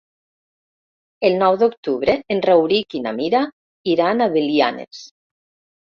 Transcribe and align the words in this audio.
El 1.29 1.37
nou 1.43 1.57
d'octubre 1.63 2.15
en 2.35 2.41
Rauric 2.51 2.97
i 3.01 3.05
na 3.07 3.13
Mira 3.21 3.45
iran 3.95 4.29
a 4.29 4.33
Belianes. 4.39 5.07